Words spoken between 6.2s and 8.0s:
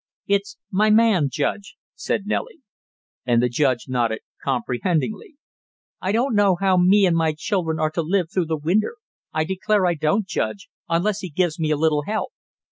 know how me and my children are